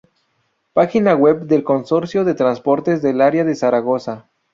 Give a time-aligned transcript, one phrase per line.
[0.73, 4.31] Página web del Consorcio de Transportes del Área de Zaragoza